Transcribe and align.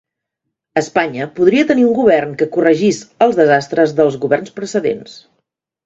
Espanya 0.81 1.27
podria 1.35 1.67
tenir 1.73 1.85
un 1.89 1.93
govern 1.99 2.33
que 2.41 2.49
corregís 2.57 3.05
els 3.27 3.41
desastres 3.43 3.97
dels 4.01 4.21
governs 4.27 4.61
precedents. 4.61 5.21